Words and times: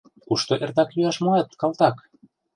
«Кушто 0.27 0.53
эртак 0.63 0.89
йӱаш 0.95 1.17
муат, 1.23 1.49
калтак? 1.61 1.95